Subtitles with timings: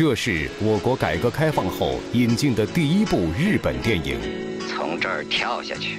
[0.00, 4.16] 这是我国改革开放后引进的第一部日本电影。
[4.66, 5.98] 从这儿跳下去，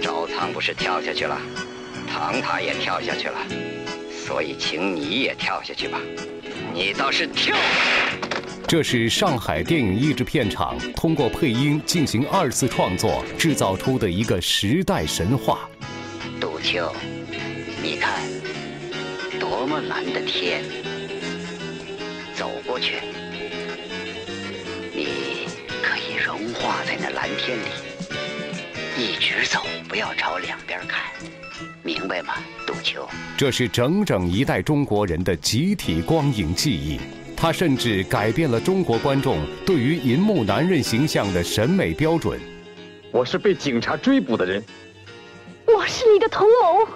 [0.00, 1.38] 赵仓不是跳下去了，
[2.08, 3.36] 唐塔也跳下去了，
[4.26, 6.00] 所以请你也跳下去吧。
[6.72, 7.54] 你倒是跳！
[8.66, 15.68] 这是上海电影译制片厂通过配音进行二次创作制造出的一个时代神话。
[16.40, 16.90] 杜秋，
[17.82, 18.22] 你看，
[19.38, 20.64] 多么蓝的天！
[22.42, 22.96] 走过去，
[24.92, 25.46] 你
[25.80, 27.66] 可以融化在那蓝天里，
[28.98, 31.04] 一直走，不要朝两边看，
[31.84, 32.34] 明白吗，
[32.66, 33.08] 杜秋？
[33.38, 36.98] 这是整整一代中国人的集体光影记忆。
[37.36, 42.40] 它甚至改变了中国观众对于银幕男人形象的审美标准。
[43.12, 44.60] 我是被警察追捕的人。
[45.64, 46.88] 我是你的同谋，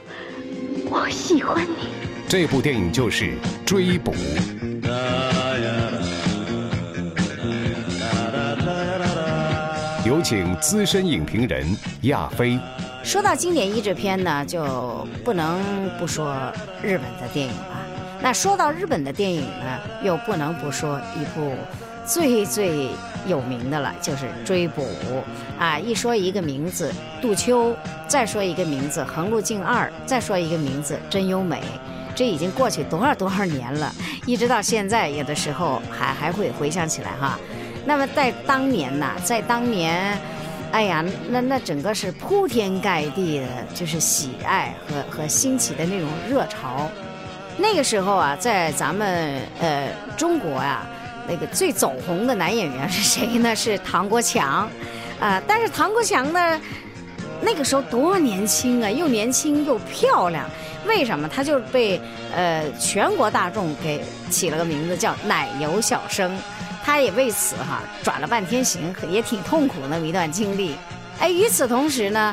[0.91, 1.87] 我喜欢你。
[2.27, 3.27] 这部电影就是
[3.65, 4.13] 《追捕》。
[10.07, 11.67] 有请资深影评人
[12.03, 12.57] 亚飞。
[13.03, 15.61] 说到经典译制片呢，就不能
[15.99, 16.33] 不说
[16.81, 17.77] 日本的电影了。
[18.23, 21.53] 那说到日本的电影呢，又不能不说一部
[22.05, 22.89] 最最
[23.27, 24.83] 有名的了，就是《追捕》
[25.61, 25.77] 啊！
[25.77, 27.75] 一说一个名字，杜秋；
[28.07, 31.61] 再说一个名字，横路径二；再说一个名字，真优美。
[32.15, 33.93] 这已经过去多少多少年了，
[34.25, 37.37] 一直到现在，有的时候还还会回想起来哈。
[37.87, 40.19] 那么在当年呐，在当年，
[40.73, 46.91] 哎呀，那那整个是铺天盖地的，就是喜爱和和兴起的那种热潮。
[47.57, 50.85] 那个时候啊，在咱们呃中国啊，
[51.29, 53.55] 那个最走红的男演员是谁呢？
[53.55, 54.69] 是唐国强，
[55.21, 56.61] 啊，但是唐国强呢，
[57.41, 60.45] 那个时候多年轻啊，又年轻又漂亮。
[60.87, 61.29] 为什么？
[61.29, 62.01] 他就被
[62.35, 66.37] 呃全国大众给起了个名字叫“奶油小生”，
[66.87, 70.77] 他也为此哈转了半天型，也挺痛苦那么一段经历。
[71.19, 72.33] 哎，与此同时呢。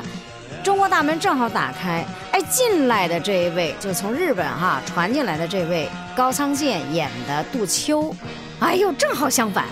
[0.62, 5.86] 中国大门正好打开，哎，进来的这一位就从日本哈传进来的这位
[6.16, 8.16] 高仓健演的杜秋，
[8.60, 9.66] 哎呦，正好相反，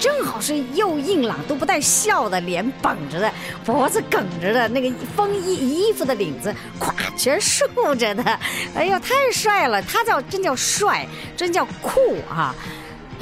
[0.00, 3.32] 正好是又硬朗都不带笑的，脸绷着的，
[3.64, 7.64] 脖子梗着的，那个风衣衣服的领子咵全竖
[7.94, 8.40] 着的，
[8.74, 11.06] 哎呦，太帅了，他叫真叫帅，
[11.36, 12.52] 真叫酷啊！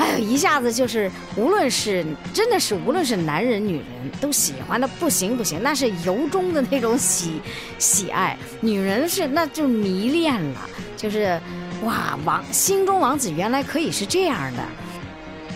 [0.00, 2.03] 哎呦，一下子就是，无论是
[2.33, 3.84] 真的是，无论是男人女人，
[4.19, 7.43] 都喜欢的不行不行，那是由衷的那种喜
[7.78, 8.34] 喜爱。
[8.62, 10.60] 女人是那就迷恋了，
[10.97, 11.39] 就是
[11.84, 14.62] 哇，王心中王子原来可以是这样的。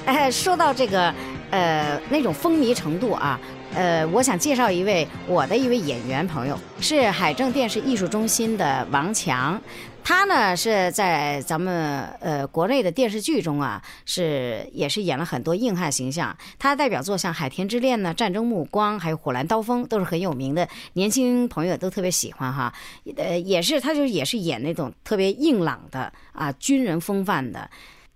[0.05, 1.15] 哎，说到这个，
[1.51, 3.41] 呃，那种风靡程度啊，
[3.75, 9.59] 呃，我想介绍一位我的一位演员朋友，是海政电视艺术中心的王强。
[10.05, 16.37] 他呢是在咱们呃国内的电视剧中啊，是也是演了很多硬汉形象。
[16.59, 22.73] 他代表作像《海天之恋》呢，《战争目光》还有《火蓝刀锋》都是很有名的，年轻朋友都特别喜欢哈。
[23.17, 27.71] 呃，也是他就也是演那种特别硬朗的啊军人风范的。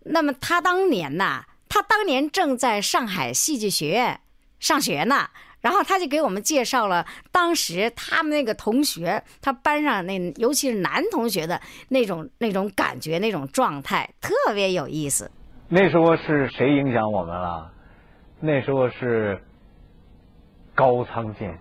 [0.04, 4.20] 那么他当年呐，他当年正在上海戏剧学院
[4.60, 5.30] 上学呢。
[5.60, 15.30] 然后他就给我们介绍了当时他们那个同学，他班上那尤其是男同学的那种那种感觉、那种状态，特别有意思。
[15.68, 17.72] 那时候是谁影响我们了？
[18.40, 19.42] 那时候是
[20.76, 21.58] 高仓健，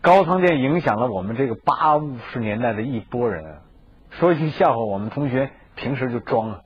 [0.00, 3.58] 高仓健影响了我们这个八五十年代的一波人。
[4.18, 6.62] 说一句笑话，我们同学平时就装啊，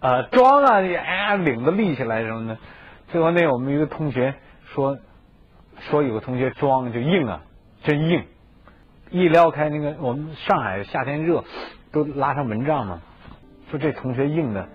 [0.00, 2.58] 啊装啊，哎呀领子立起来什么的。
[3.10, 4.34] 最后那我们一个同学
[4.74, 4.98] 说。
[5.80, 7.42] 说有个同学装就硬啊，
[7.82, 8.24] 真硬！
[9.10, 11.44] 一撩开那个，我们上海夏天热，
[11.92, 13.00] 都拉上蚊帐嘛。
[13.70, 14.68] 说这同学硬的，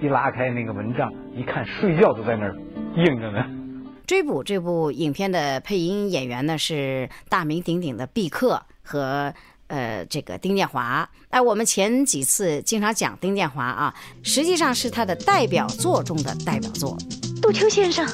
[0.00, 2.56] 一拉开那个蚊帐，一看睡觉都在那儿
[2.96, 3.44] 硬着呢。
[4.06, 9.34] 追捕这部影片的配音演员呢是大名鼎鼎的毕克和
[9.66, 11.08] 呃这个丁建华。
[11.30, 16.96] 哎，我们前几次经常讲丁建华啊，实际上是他的代表作中的代表作。
[17.42, 18.06] 杜秋先生。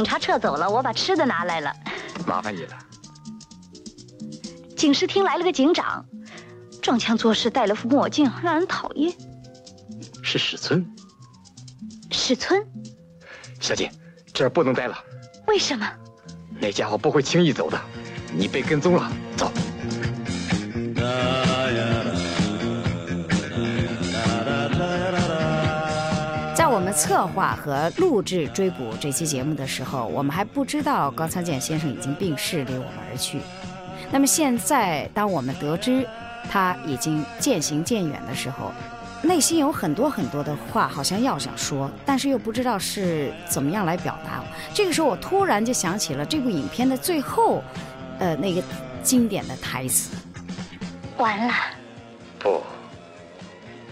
[0.00, 1.70] 警察撤走了，我把吃的拿来了。
[2.26, 2.78] 麻烦你了。
[4.74, 6.02] 警视厅来了个警长，
[6.80, 9.14] 装腔作势，戴了副墨镜，让人讨厌。
[10.22, 10.90] 是史村。
[12.10, 12.66] 史村。
[13.60, 13.92] 小姐，
[14.32, 14.96] 这儿不能待了。
[15.46, 15.86] 为什么？
[16.58, 17.78] 那家伙不会轻易走的，
[18.34, 19.12] 你被跟踪了。
[27.00, 33.40] 策划和录制《追捕》这期节目的时候，我们还不知道高仓健先生已经病逝，离我们而去。
[34.10, 36.06] 那么现在，当我们得知
[36.50, 38.70] 他已经渐行渐远的时候，
[39.22, 44.44] 内心有很多很多的话，好像要想说，但是又不知道是怎么样来表达。
[44.74, 47.64] 这个时候，我突然就想起了这部影片的最后，
[48.18, 48.62] 呃，那个
[49.02, 50.14] 经典的台词
[51.16, 51.54] ：“完了。”
[52.38, 52.60] 不，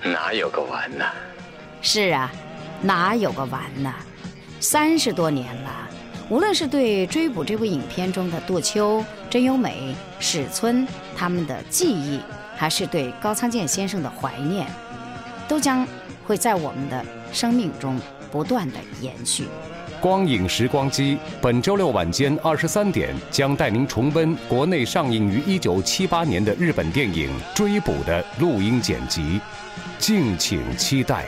[0.03, 1.07] 哪有个完呢？
[1.81, 2.31] 是啊，
[2.83, 3.93] 哪有个完呢？
[4.61, 5.89] 三十多年了，
[6.29, 10.87] 无论是对《追捕》这部影片中的杜秋、真由美、史村
[11.17, 12.21] 他们的记忆，
[12.57, 14.67] 还是对高仓健先生的怀念。
[15.49, 15.87] 都将
[16.27, 17.99] 会在我们的生命中
[18.31, 19.49] 不断的延续。
[19.99, 29.41] 光影时光机本周六晚间二十三点将带您重温国内上映于一九七八年的日本电影《追捕》的录音剪辑，
[29.99, 31.25] 敬请期待。